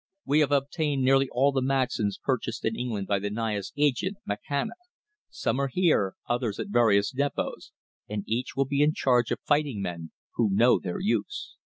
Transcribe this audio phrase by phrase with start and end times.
[0.25, 4.71] We have obtained nearly all the Maxims purchased in England, by the Naya's agent, Makhana;
[5.29, 7.69] some are here, others at various depôts,
[8.09, 11.55] and each will be in charge of fighting men, who know their use.